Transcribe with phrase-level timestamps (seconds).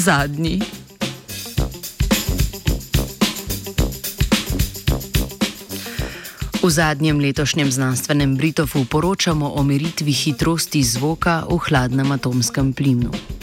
[0.00, 0.79] Zadnji.
[6.60, 13.39] V zadnjem letošnjem znanstvenem Britofu poročamo o meritvi hitrosti zvoka v hladnem atomskem plinu.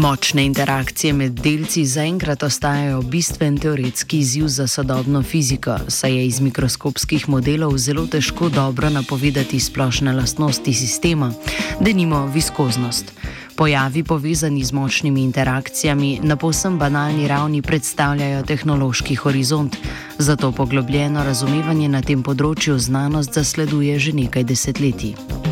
[0.00, 6.40] Močne interakcije med delci zaenkrat ostajajo bistven teoretski izziv za sodobno fiziko, saj je iz
[6.40, 11.32] mikroskopskih modelov zelo težko dobro napovedati splošne lastnosti sistema,
[11.80, 13.12] denimo viskoznost.
[13.56, 19.76] Pojavi povezani z močnimi interakcijami na povsem banalni ravni predstavljajo tehnološki horizont,
[20.18, 25.49] zato poglobljeno razumevanje na tem področju znanost zasleduje že nekaj desetletij.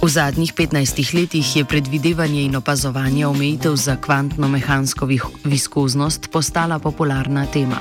[0.00, 5.04] V zadnjih 15 letih je predvidevanje in opazovanje omejitev za kvantno-mehansko
[5.44, 7.76] viskoznost postala popularna tema.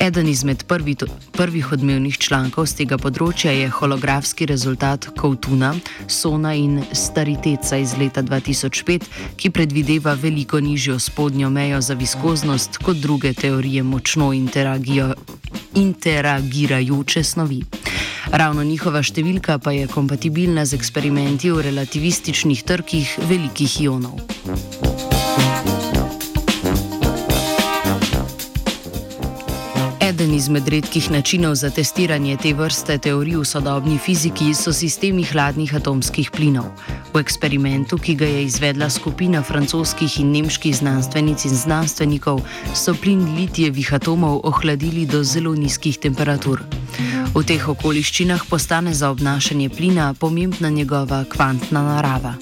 [0.00, 0.96] Eden izmed prvi,
[1.32, 5.74] prvih odmevnih člankov z tega področja je holografski rezultat Koutuna,
[6.10, 9.06] Sona in Stariteca iz leta 2005,
[9.38, 14.32] ki predvideva veliko nižjo spodnjo mejo za viskoznost kot druge teorije močno
[15.74, 17.62] interagirajoče snovi.
[18.32, 24.18] Ravno njihova številka pa je kompatibilna z eksperimenti v relativističnih trkih velikih ionov.
[30.06, 35.74] Eden izmed redkih načinov za testiranje te vrste teorij v sodobni fiziki so sistemi hladnih
[35.78, 36.70] atomskih plinov.
[37.14, 42.42] V eksperimentu, ki ga je izvedla skupina francoskih in nemških znanstvenic in znanstvenikov,
[42.74, 46.62] so plin litijevih atomov ohladili do zelo nizkih temperatur.
[47.36, 52.32] V teh okoliščinah postane za obnašanje plina pomembna njegova kvantna narava.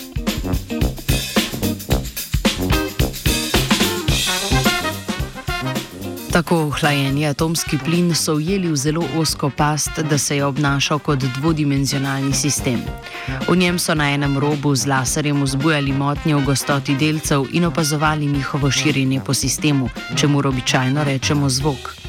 [6.30, 11.18] Tako ohlajeni atomski plin so ujeli v zelo osko past, da se je obnašal kot
[11.18, 12.78] dvodimenzionalni sistem.
[13.48, 18.26] V njem so na enem robu z laserjem vzbujali motnje v gostoti delcev in opazovali
[18.26, 22.04] njihovo širjenje po sistemu, čemu običajno rečemo zvok.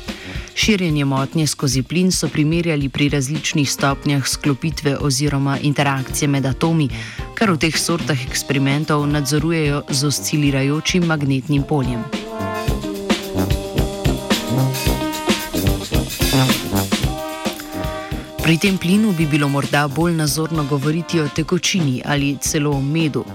[0.56, 6.90] Širjenje motnje skozi plin so primerjali pri različnih stopnjah sklopitve oziroma interakcije med atomi,
[7.34, 12.04] kar v teh sortah eksperimentov nadzorujejo z oscilirajočim magnetnim poljem.
[18.44, 23.26] Pri tem plinu bi bilo morda bolj nazorno govoriti o tekočini ali celo o medu.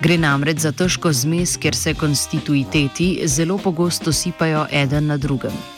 [0.00, 5.77] Gre namreč za težko zmes, kjer se konstituiteti zelo pogosto sipajo eden na drugem.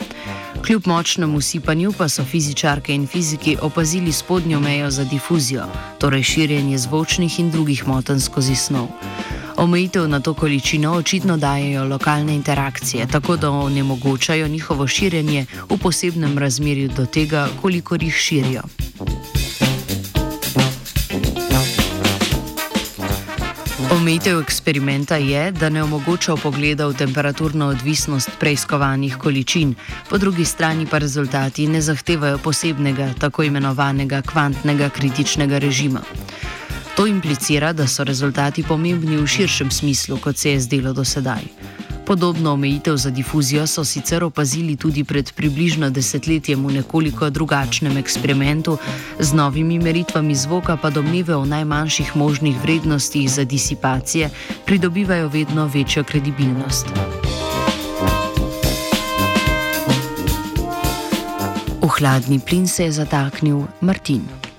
[0.65, 5.63] Kljub močnemu sipanju pa so fizičarke in fiziki opazili spodnjo mejo za difuzijo,
[5.99, 8.87] torej širjenje zvočnih in drugih motenj skozi snov.
[9.57, 16.37] Omejitev na to količino očitno dajejo lokalne interakcije, tako da onemogočajo njihovo širjenje v posebnem
[16.37, 18.61] razmerju do tega, koliko jih širijo.
[23.91, 29.73] Omejitev eksperimenta je, da ne omogoča pogleda v temperaturno odvisnost preiskovanih količin,
[30.09, 36.01] po drugi strani pa rezultati ne zahtevajo posebnega, tako imenovanega kvantnega kritičnega režima.
[36.95, 41.43] To implicira, da so rezultati pomembni v širšem smislu, kot se je zdelo do sedaj.
[42.11, 48.77] Podobno omejitev za difuzijo so sicer opazili tudi pred približno desetletjem v nekoliko drugačnem eksperimentu,
[49.19, 54.29] z novimi meritvami zvoka pa domneve o najmanjših možnih vrednostih za disipacije
[54.65, 56.87] pridobivajo vedno večjo kredibilnost.
[61.81, 64.50] V hladni plin se je zataknil Martin.